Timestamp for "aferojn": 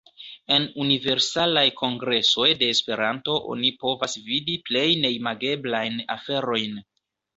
6.19-6.83